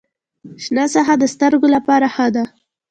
شنه 0.63 0.83
ساحه 0.93 1.15
د 1.19 1.23
سترګو 1.33 1.67
لپاره 1.75 2.07
ښه 2.15 2.27
ده 2.35 2.43